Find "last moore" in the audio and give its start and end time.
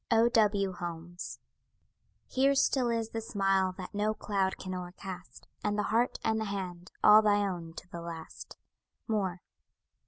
8.01-9.43